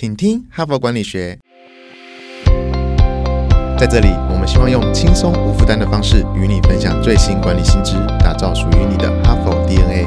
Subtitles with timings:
[0.00, 1.36] 请听哈佛管理学。
[3.76, 10.06] 在这里，我们希望用轻松无负担的方式与你分享最新管理新知，打造属于你的哈佛 DNA。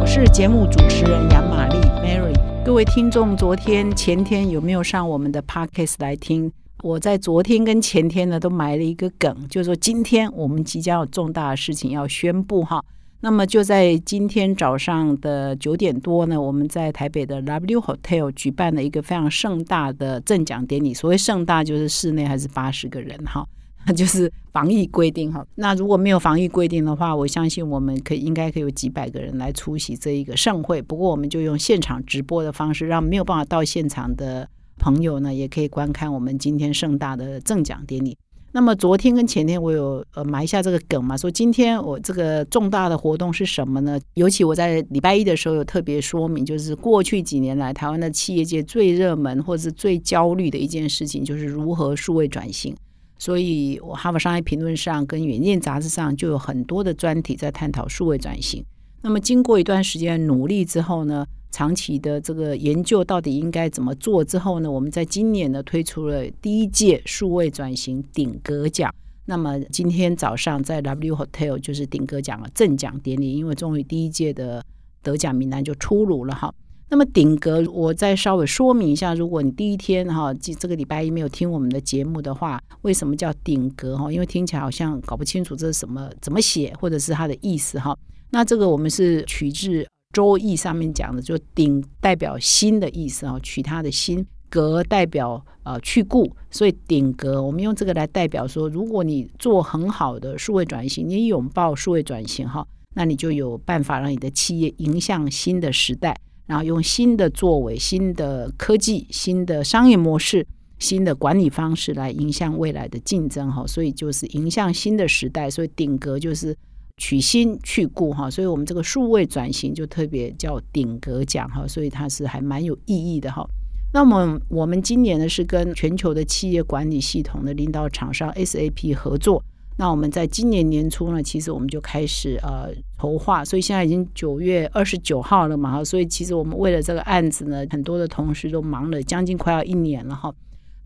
[0.00, 2.34] 我是节目主持人杨玛丽 Mary。
[2.64, 6.50] 各位听众，昨天、前天有没有上我们的 Podcast 来听？
[6.82, 12.84] 我在昨天跟前天呢，都埋了一个梗，就是说今天我们即将有重大的事情要宣布哈。
[13.20, 20.94] 那么就在今天早上的九点多呢，我们在台北的 W Hotel 举办了一个非常盛大的赠奖典礼。
[20.94, 23.44] 所谓盛大，就是室内还是八十个人哈，
[23.96, 25.44] 就是防疫规定哈。
[25.56, 30.80] 那如果没有防疫规定的话，我相信我们可以应该可以有几百个人来出席这一个盛会。
[30.80, 34.48] 不过我们就用现场直播的方式，让没有办法到现场的
[34.78, 38.16] 朋友呢，也可以观看我们今天盛大的赠奖典礼。
[38.50, 44.00] 那么昨天跟前天我有呃埋下这个梗嘛，说今天我这个重大的活动是什么呢？
[44.14, 52.74] 尤其我在礼拜一的时候有特别说明，就是过去几年来台湾的企业界最热门或者是最焦虑的一件事情，就是如何数位转型。
[53.18, 58.64] 所以我哈佛商业评论上跟远见杂志上就有很多的专题在探讨数位转型。
[59.02, 61.26] 那么经过一段时间努力之后呢？
[61.50, 64.70] 长期的这个研究到底应该怎么做之后呢？
[64.70, 68.94] 我们在今年呢推出了第一届数位转型顶格奖。
[69.24, 74.64] 那么今天早上在 W Hotel 就是顶格奖的正奖典礼，因为终于第一届的
[75.02, 76.52] 得奖名单就出炉了哈。
[76.90, 84.10] 那么顶格，我再稍微说明一下，如果你第一天哈这这个礼拜一没有听我们的节目的话，为什么叫顶格哈？
[84.10, 87.94] 因为听起来好像搞不清楚这是什么怎么写，或者是它的意思哈。
[88.30, 89.86] 那这个我们是取自。
[90.12, 110.46] 周易上面讲的，就鼎代表新的意思啊，取它的新格代表呃去故，所以鼎格，我们用这个来代表说，如果你做很好的数位转型，你拥抱数位转型哈， 那你就有办法让你的企业迎向新的时代，然后用新的作为、新的科技、新的商业模式、
[110.78, 116.56] 新的管理方式来迎向未来的竞争哈，所以就是迎向新的时代，所以鼎格就是。
[116.98, 123.48] 取新去故哈，所以我们这个数位转型就特别叫顶格奖哈，所以它是还蛮有意义的哈。
[123.94, 129.42] 那么我们今年呢是跟全球的企业管理系统的领导厂商 SAP 合作。
[129.78, 132.68] 那我们在今年年初呢，其实我们就开始呃
[133.00, 140.34] 筹划，所以现在已经九月二十九号了嘛哈，所以其实我们为了这个案子呢，很多的同事都忙了将近快要一年了哈。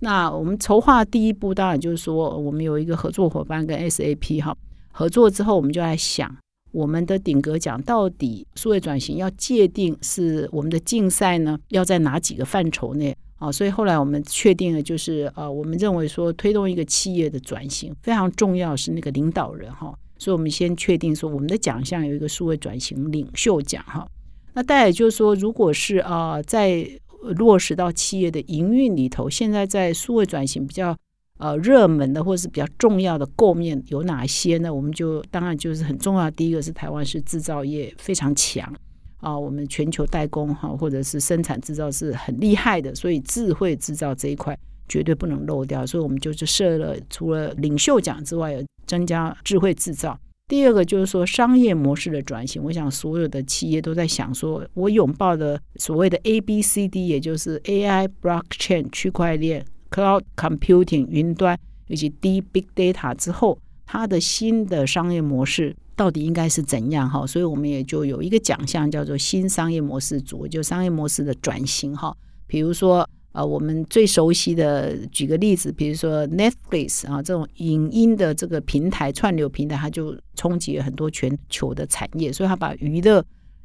[0.00, 4.55] 那我们筹划第一步当然就是说，我们有一个合作伙伴跟 SAP 哈。
[4.93, 6.37] 合作之后，我们就来想
[6.71, 11.59] 我们的顶格奖到底数位转型要界定是我们的竞赛呢？
[11.69, 13.51] 要在哪几个范畴内啊？
[13.51, 24.07] 所以后来我们确定了，就是呃，我们认为说推动一个企业的转型非常重要是那个领导人哈，所以我们先确定说我们的奖项有一个数位转型领袖奖哈。
[24.55, 26.89] 那大概就是说，如果是啊，在
[27.23, 30.97] 落实到企业的营运里头，现在在数位转型比较。
[31.43, 34.73] 呃，热门的或是比较重要的构面有哪些呢？
[34.73, 36.31] 我们就当然就是很重要。
[36.31, 38.73] 第一个是台湾是制造业非常强
[39.17, 44.57] 啊，我们全球代工哈或者是生产制造是很厉害的，所以智慧制造这一块
[44.89, 45.85] 绝对不能漏掉。
[45.85, 50.17] 所以我们就是设了除了领袖奖之外，增加智慧制造。
[50.47, 59.65] 第二个就是说商业模式的转型，我想所有的企业都在想说，我拥抱的所谓的 A B C D，也就是 AI、Blockchain、区块链。
[59.93, 61.59] Cloud Computing 云端
[61.89, 67.09] 以及 deep Big Data 之后，它的新的商业模式到底应该是怎样？
[67.09, 71.95] 哈，所以我们也就有一个奖项叫做新商业模式组，就商业模式的转型。
[71.95, 72.17] 哈，
[72.47, 83.23] 比如说，呃，我们最熟悉的，举个例子，比如说 Netflix 啊，这种影音的这个平台串流平台，它就冲击了很多全球的产业，所以它把娱乐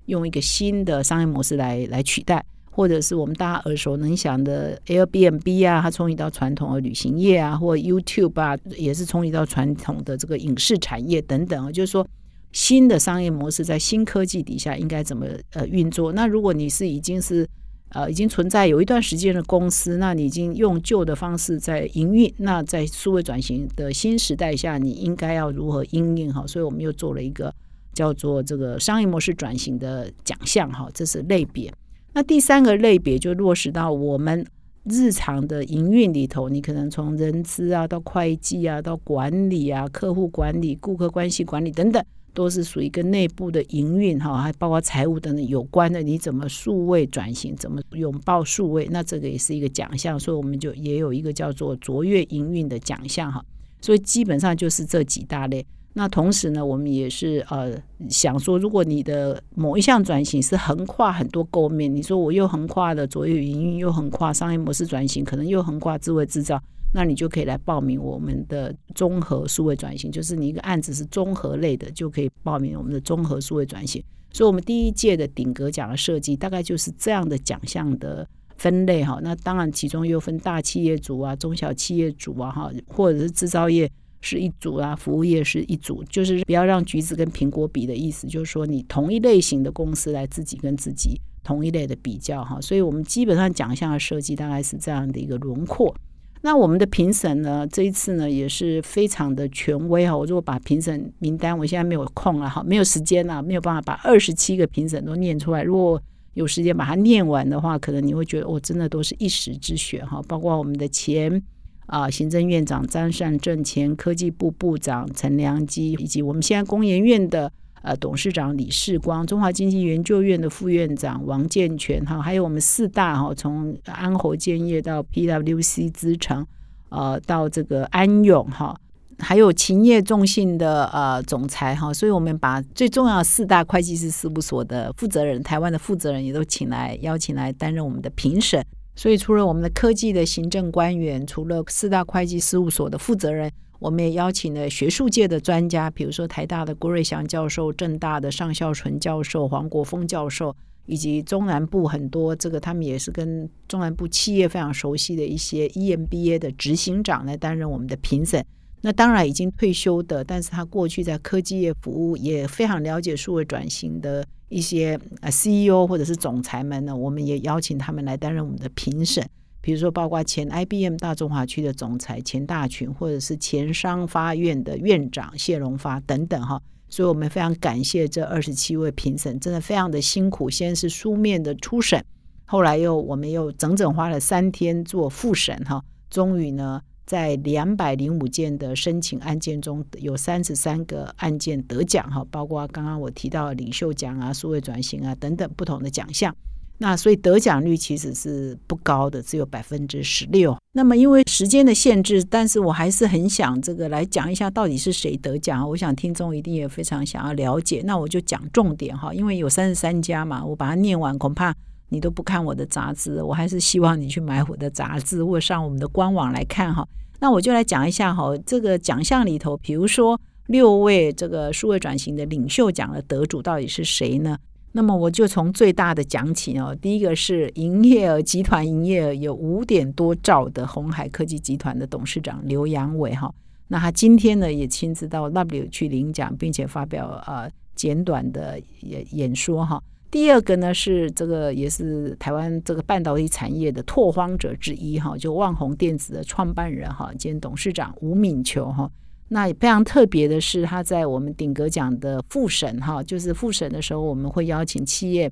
[0.08, 2.44] 用一个新的商业模式来来取代。
[2.78, 11.72] 或者是我们大家耳熟能详的 Airbnb 啊，它冲移到传统的旅行业啊，或 YouTube 啊，也是冲移到传统的这个影视产业等等啊。
[11.72, 12.08] 就是说，
[12.52, 16.14] 新的商业模式在新科技底下应该怎么呃运作？
[16.14, 17.50] 那如果你是已经是
[17.90, 26.46] 呃已经存在有一段时间的公司，那你已经用旧的方式在营运，那在数位转型的新时代下，你应该要如何应应哈？
[26.46, 27.52] 所以我们又做了一个
[27.94, 31.74] 叫做这个商业模式转型的奖项哈，这是类别。
[32.18, 34.44] 那第三个类别就落实到我们
[34.86, 42.04] 日常的营运里头，你可能从人资啊到会计啊到管理啊、客户管理、顾客关系管理等等，
[42.34, 46.02] 都是属于跟内部的营运哈，还包括财务等等有关的。
[46.02, 48.88] 你怎么数位转型，怎么拥抱数位？
[48.90, 53.46] 那这个也是一个奖项，所以我们就也有一个叫做卓越营运的奖项哈。
[53.80, 55.64] 所以基本上就是这几大类。
[55.98, 57.76] 那同时呢，我们也是呃
[58.08, 66.62] 想说，如果你的某一项转型是横跨很多构面，你说我又横跨了左右营运，又横跨商业模式转型，可能又横跨智慧制造，
[66.94, 74.00] 那你就可以来报名我们的综合数位转型，就是你一个案子是综合类的，就可以报名我们的综合数位转型。
[74.32, 79.20] 所以，我们第一届的顶格奖的设计大概就是这样的奖项的分类哈。
[79.24, 83.92] 那当然，其中又分大企业组啊、中小企业组啊哈，或者是制造业。
[84.22, 95.96] 是一组啊，服务业是一组，就是不要让橘子跟苹果比的意思，就是说你同一类型的公司来自己跟自己同一类的比较哈，所以我们基本上奖项的设计大概是这样的一个轮廓。
[96.42, 100.16] 那我们的评审呢，这一次呢也是非常的权威哈。
[100.16, 105.64] 我如果把评审名单，我现在没有空了哈，没有时间了，没有办法把二十七个评审都念出来。
[105.64, 106.02] 如果
[106.34, 111.42] 有时间把它念完的话，可能你会觉得我真的都是一时之选哈，包括我们的前。
[111.88, 117.52] 啊，行政院长张善政、前科技部部长陈良基，以及我们现在工研院的
[117.82, 126.46] 呃董事长李世光，中华经济研究院的副院长王健全，哈，还有我们四大哈，从安侯建业到 PWC 资诚，
[126.90, 128.78] 呃，到这个安永哈，
[129.20, 138.62] 还有勤业众信的呃总裁哈，所以我们把最重要四大会计师事务所的负责人，台湾的负责人也都请来邀请来担任我们的评审。
[138.98, 150.56] 所以，除了我们的科技的行政官员，除了四大会计事务所的负责人，我们也邀请了学术界的专家，比如说台大的郭瑞祥教授、正大的尚孝纯教授、黄国峰教授，
[150.88, 158.44] 以及中南部很多这个他们也是跟中南部企业非常熟悉的一些 EMBA 的执行长来担任我们的评审。
[158.88, 169.28] 那当然已经退休的，但是他过去在科技业服务，也非常了解数位转型的一些啊 CEO 或者是总裁们呢，我们也邀请他们来担任我们的评审。
[169.60, 176.62] 比如说，包括前 IBM 大中华区的总裁钱大群，或者是前商发院的院长谢荣发等等哈。
[176.88, 180.50] 所以我们非常感谢这二十七位评审，真的非常的辛苦。
[180.50, 182.02] 先是书面的初审，
[182.46, 186.82] 后来又我们又整整花了三天做复审哈，终于呢。
[187.08, 196.36] 在两百零五件的申请案件中，有三十三个案件得奖哈，包括刚刚我提到领袖奖啊、数位转型啊等等不同的奖项。
[196.80, 200.56] 那所以得奖率其实是不高的，只有百分之十六。
[200.74, 205.68] 那么因为时间的限制，但是我还是很想这个来讲一下到底是谁得奖。
[205.68, 207.82] 我想听众一定也非常想要了解。
[207.84, 211.52] 那我就讲重点哈，因为有三十三家嘛，我把它念完，恐怕
[211.90, 213.22] 你都不看我的杂志。
[213.22, 216.88] 我还是希望你去买我的杂志，或上我们的官网来看哈。
[217.20, 224.38] 那我就来讲一下哈，这个奖项里头，比如说六位这个数位转型的领袖奖的得主到底是谁呢？
[224.74, 226.78] 那么我就从最大的讲起哦。
[226.80, 233.34] 第一个是营业额集团营业额有五点多兆的红海科技集团的董事长刘阳伟哈。
[233.70, 239.82] 那他今天呢也亲自到 W 去领奖，并且发表呃简短的演演说哈。
[240.10, 248.90] 第二个呢是这个也是台湾这个半导体产业的拓荒者之一哈，就万宏电子的创办人哈兼董事长吴敏球哈。
[249.30, 255.30] 那也非常特别的是，他在我们顶格奖的复审哈，就是复审的时候，我们会邀请企业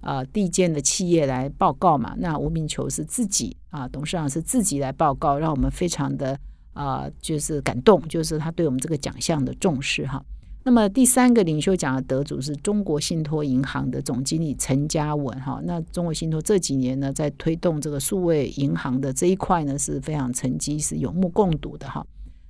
[0.00, 2.12] 啊地建的企业来报告嘛。
[2.18, 6.36] 那吴敏球是自己啊董事长是自己来报告，让我们非常的
[6.72, 10.20] 啊就是感动，就是他对我们这个奖项的重视哈。
[10.66, 15.60] 那么第三个领袖奖的得主是中国信托银行的总经理陈嘉文哈。
[15.62, 22.04] 那中国信托这几年呢，在推动这个数位银行的这一块呢，是非常成绩是有目共睹的哈。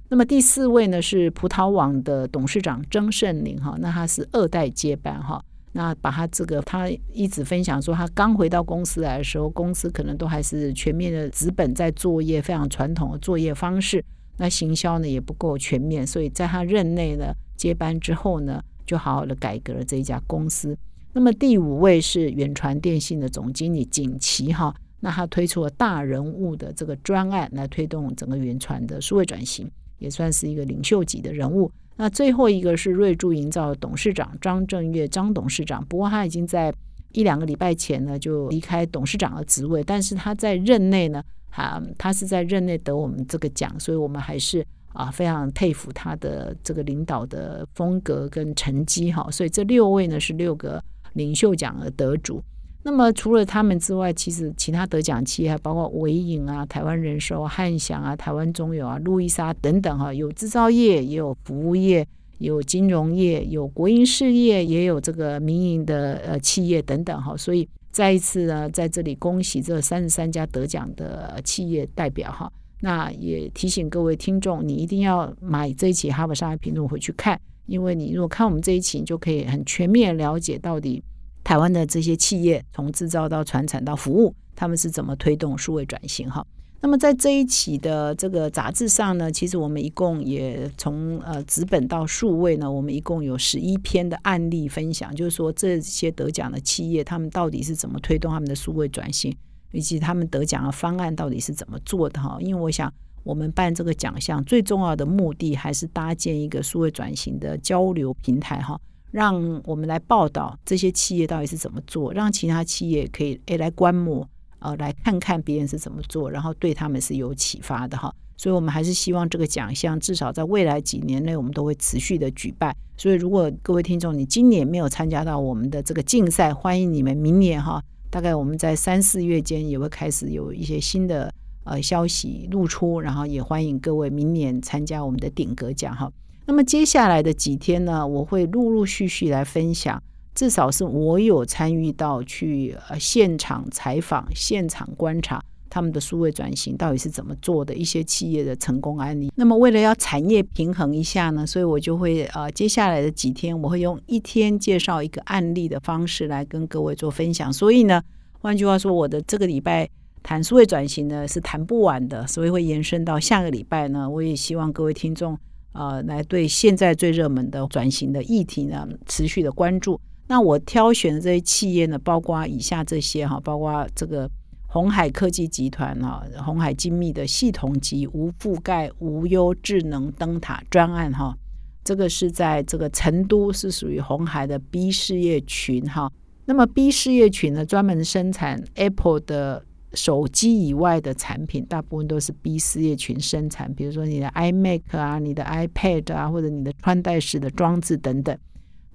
[0.09, 5.45] 那么第四位呢是葡萄网的董事长曾盛林哈，那他是二代接班哈。
[5.73, 14.03] 那把他这个他一直分享说，他刚回到公司来的时候，公司可能都还是全面的资本在作业，非常传统的作业方式。
[14.39, 17.33] 那行销呢也不够全面，所以在他任内呢。
[17.57, 20.77] 接班之后呢，就好好的改革了这一家公司。
[21.15, 31.73] 那么第五位是远传电信的总经理景琦哈，那他推出了大人物的这个专案来推动整个远传的数位转型，也算是一个领袖级的人物。
[31.97, 36.71] 那最后一个是瑞筑营造董事长张正月张董事长，不过他已经在
[37.13, 41.25] 一两个礼拜前呢就离开董事长的职位，但是他在任内呢，
[41.63, 44.65] 啊，他是在任内得我们这个奖，所以我们还是。
[44.93, 50.83] 啊，非常佩服他的这个领导的风格跟成绩哈，所以这六位呢是六个
[51.13, 52.43] 领袖奖的得主。
[52.83, 62.09] 那么除了他们之外，其实其他得奖企业还包括伟影啊、台湾人寿、汉翔啊、台湾中油啊、路易莎等等哈，有制造业，也有服务业，
[62.39, 67.37] 有金融业，有国营事业，也有这个民营的呃企业等等哈。
[67.37, 72.53] 所以再一次呢，在这里恭喜这三十三家得奖的企业代表哈。
[72.81, 81.03] 那也提醒各位听众，你一定要买这一期《哈佛商业评论》回去看，因为你如果看我们这一期，你就可以很全面了解到底
[81.43, 86.47] 台湾的这些企业从制造到传产到服务，他们是怎么推动数位转型哈。
[86.83, 99.35] 那么在这一期的这个杂志上呢，其实我们一共也从呃纸本到数位呢，我们一共有十一篇的案例分享，就是说这些得奖的企业他们到底是怎么推动他们的数位转型，
[99.73, 102.37] 以及他们得奖的方案到底是怎么做的哈。
[102.41, 102.93] 因为我想
[103.25, 108.79] 我们办这个奖项最重要的目的还是搭建一个数位转型的交流平台哈，
[109.11, 114.29] 让我们来报道这些企业到底是怎么做，让其他企业可以诶来观摩。
[114.59, 118.13] 呃，来看看别人是怎么做，然后对他们是有启发的哈。
[118.39, 122.77] 所以，我们还是希望这个奖项至少在未来几年内，我们都会持续的举办。
[122.97, 127.83] 所以，如果各位听众你今年没有参加到我们的这个竞赛，欢迎你们明年哈。
[128.11, 131.33] 大概我们在三四月间也会开始有一些新的
[131.65, 136.11] 呃消息露出，然后也欢迎各位明年参加我们的顶格奖哈。
[136.47, 140.03] 那么接下来的几天呢，我会陆陆续续来分享。
[140.37, 149.33] 至少是我有参与到去呃现场采访、现场观察他们的数位转型到底是怎么做的一些企业的成功案例。
[149.35, 157.51] 那么为了要产业平衡一下呢，所以我就会呃接下来的几天我会用一天介绍一个案例的方式来跟各位做分享。
[157.51, 158.03] 所以呢，
[158.41, 159.89] 换句话说，我的这个礼拜
[160.23, 164.09] 谈数位转型呢是谈不完的，所以会延伸到下个礼拜呢。
[164.09, 165.39] 我也希望各位听众
[165.73, 169.99] 呃来对现在最热门的转型的议题呢持续的关注。
[170.29, 174.29] 那我挑选的这些企业呢，包括以下这些哈，包括这个
[174.67, 181.37] 红海科技集团哈，红海精密的系统级无覆盖无忧智能灯塔专案哈，
[181.85, 186.11] 这个是在这个成都是属于红海的 B 事业群哈。
[186.45, 189.65] 那么 B 事业群呢，专门生产 Apple 的
[189.95, 198.37] 手机以外的产品，大部分都是 B 事业群生产，比如说你的 iMac 啊、你的 iPad 啊，或者你的穿戴式的装置等等。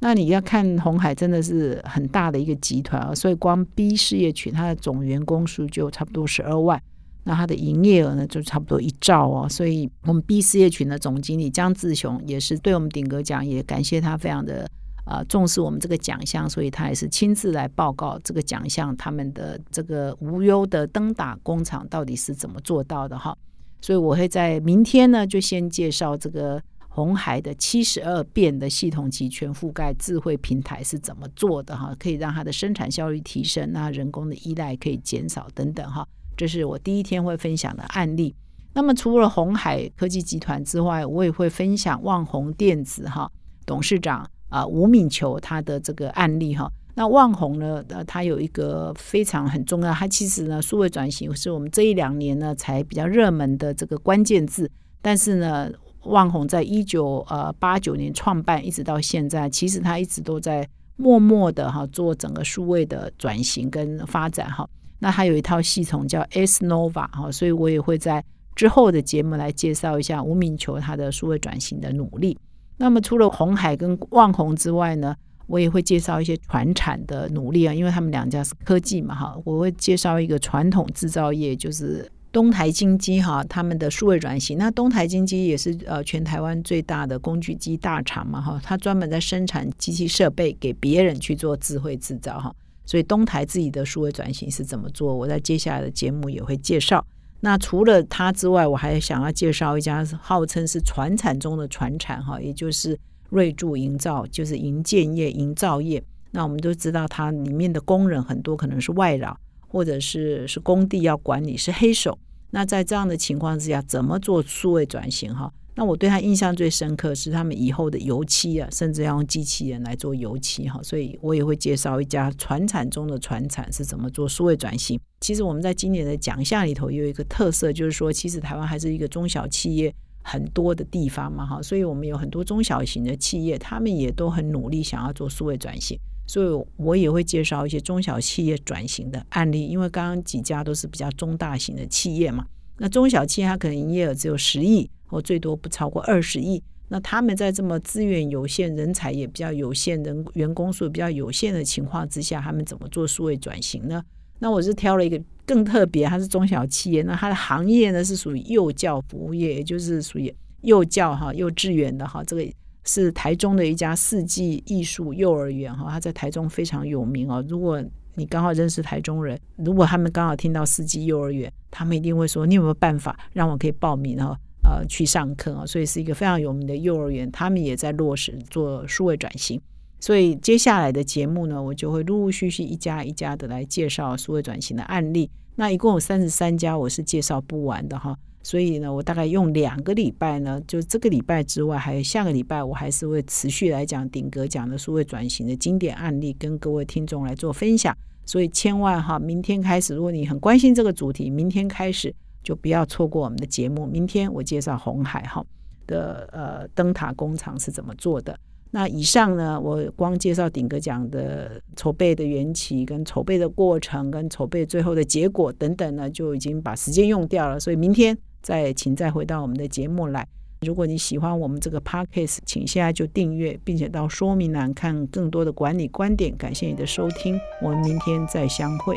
[0.03, 6.81] 那你要看红海真的是很大的一个集团啊，所以光 B 事业群它的总员工数就差不多十二万，
[7.23, 9.47] 那它的营业额呢就差不多一兆哦。
[9.47, 14.67] 所以我们 B 事业群的总经理江志雄也是对我们顶格奖，也感谢他非常的
[15.05, 23.37] 啊重视我们这个奖项，所以他也是亲自来报告这个奖项他们的这个无忧的灯打工厂到底是怎么做到的哈。
[23.81, 26.59] 所以我会在明天呢就先介绍这个。
[26.93, 31.95] 红海的七十二变的系统级全覆盖智慧平台是怎么做的哈？
[31.97, 36.05] 可以让它的生产效率提升，那人工的依赖可以减少等等哈。
[36.35, 38.35] 这是我第一天会分享的案例。
[38.73, 43.31] 那么除了红海科技集团之外，我也会分享旺宏电子哈
[43.65, 46.69] 董事长啊吴敏球他的这个案例哈。
[46.95, 54.69] 那旺宏呢，呃，它有一个非常很重要，它其实呢数位转型是我们这一两年呢才比较热门的这个关键字，
[55.01, 55.71] 但是呢。
[56.05, 64.67] 旺宏在一九呃八九年创办，一直到现在，其实他一直都在默默的哈做整个数位的转型跟发展哈。
[64.99, 68.23] 那他有一套系统叫 S Nova 哈，所以我也会在
[68.55, 72.37] 之后的节目来介绍一下吴敏球他的数位转型的努力。
[72.77, 75.15] 那么除了红海跟旺宏之外呢，
[75.47, 82.11] 我也会介绍一些传产的努力啊，因为他们两家是科技嘛哈，我会介绍一个传统制造业就是。
[82.31, 84.57] 东台金机哈，他们的数位转型。
[84.57, 92.53] 那东台金机也是呃全台湾最大的工具机大厂嘛哈，它专门在生产机器设备给别人去做智慧制造哈。
[92.85, 95.13] 所以东台自己的数位转型是怎么做？
[95.13, 97.05] 我在接下来的节目也会介绍。
[97.41, 102.97] 那除了它之外，我还想要介绍一家号称是船产中的船产哈，也就是
[103.29, 106.01] 瑞筑营造，就是营建业、营造业。
[106.31, 109.35] 那我们都知道，它里面的工人很多可能是外劳。
[109.71, 115.49] 或者是是工地要管理是黑手，那在这样的情况之下，怎么做数位转型哈？
[115.75, 120.77] 那我对他印象最深刻是他们以后的油漆啊，甚至要用机器人来做油漆哈。
[120.83, 124.99] 所以我也会介绍一家船产中的船产是怎么做数位转型。
[125.21, 135.97] 其实我们在今年的奖项里头有一个特色，就是说其实台湾还是一个中小企业很多的地方嘛哈，所以我们有很多中小型的企业，他们也都很努力想要做数位转型。
[136.27, 142.45] 所以我也会介绍一些中小企业转型的案例，因为刚刚几家都是比较中大型的企业嘛。
[142.77, 146.63] 那中小企业它可能营业额只有十亿，或最多不超过二十亿。
[146.87, 154.03] 那他们在这么资源有限、人才也比较有限、人员工数比较有限的情况之下，他们怎么做数位转型呢？
[154.39, 162.45] 那我是挑了一个更特别，它是中小企业，那它的行业呢是属于幼教服务业，也就是属于幼教哈、幼稚园的哈这个。
[162.83, 167.43] 是台中的一家四季艺术幼儿园哈，他在台中非常有名哦。
[167.47, 167.83] 如果
[168.15, 174.37] 你刚好认识台中人，如果他们刚好听到四季幼儿园，他们一定会说：你有没有办法让我可以报名哈？
[174.63, 179.59] 呃去上课啊，所以是一个非常有名的幼儿园，他们也在落实做数位转型。
[179.99, 185.29] 所以接下来的节目呢，我就会陆陆续续一家一家的来介绍数位转型的案例。
[185.55, 188.17] 那一共有三十三家，我是介绍不完的哈。
[188.43, 197.95] 所以呢，我大概用两个礼拜呢，就这个礼拜之外，还有下个礼拜，我还是会持续来讲顶格讲的数位转型的经典案例，跟各位听众来做分享。
[198.25, 203.85] 所以千万哈，明天开始，如果你很关心这个主题，明天开始就不要错过我们的节目。
[203.85, 205.43] 明天我介绍红海哈
[205.85, 208.37] 的呃灯塔工厂是怎么做的。
[208.73, 217.59] 那以上呢，我光介绍顶格奖的筹备的缘起、跟筹备的过程、跟筹备最后的结果等等呢，就已经把时间用掉了。
[217.59, 220.27] 所以明天再请再回到我们的节目来。
[220.61, 226.35] 如果你喜欢我们这个 podcast，请现在就订阅，并且到说明栏看更多的管理观点。
[226.37, 228.95] 感谢你的收听，我们明天再相会。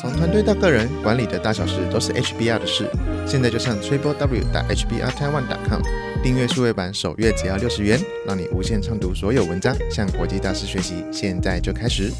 [0.00, 2.88] 从团队到个人，管理的大小事都是 HBR 的事。
[3.26, 5.80] 现在就上 triple w 打 hbr taiwan com
[6.22, 11.04] 订阅数位版，首月只要六十元，让你无限畅读所有文章，向国际大师学习。
[11.12, 12.12] 现在就开始。